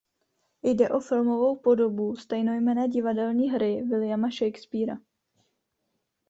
Jde 0.63 0.89
o 0.89 0.99
filmovou 0.99 1.55
podobu 1.55 2.15
stejnojmenné 2.15 2.87
divadelní 2.87 3.49
hry 3.51 3.81
Williama 3.87 4.29
Shakespeara. 4.29 4.97